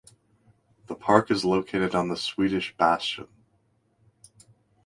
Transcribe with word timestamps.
The 0.87 0.95
park 0.95 1.29
is 1.29 1.45
located 1.45 1.93
on 1.93 2.07
the 2.07 2.17
Swedish 2.17 2.75
Bastion. 2.75 3.27